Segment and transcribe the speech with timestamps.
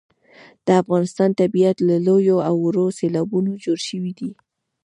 [0.65, 4.31] د افغانستان طبیعت له لویو او وړو سیلابونو جوړ شوی دی.